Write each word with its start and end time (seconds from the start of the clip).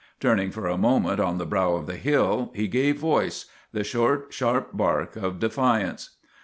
Turning 0.19 0.49
for 0.49 0.65
a 0.65 0.79
moment 0.79 1.19
on 1.19 1.37
the 1.37 1.45
brow 1.45 1.73
of 1.75 1.85
the 1.85 1.95
hill 1.95 2.51
he 2.55 2.67
gave 2.67 2.97
voice 2.97 3.45
the 3.71 3.83
short, 3.83 4.33
sharp 4.33 4.75
bark 4.75 5.15
of 5.15 5.37
de 5.39 5.47
fiance. 5.47 6.09